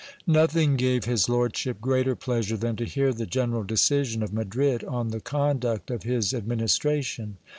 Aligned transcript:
Nothing' 0.25 0.77
gave 0.77 1.05
his 1.05 1.29
lordship 1.29 1.79
greater 1.79 2.15
pleasure 2.15 2.57
than 2.57 2.75
to 2.77 2.85
hear 2.85 3.13
the 3.13 3.27
general 3.27 3.63
decision 3.63 4.23
of 4.23 4.33
Madrid 4.33 4.83
on 4.83 5.09
the 5.09 5.19
conduct 5.21 5.91
of 5.91 6.01
his 6.01 6.33
administration. 6.33 7.37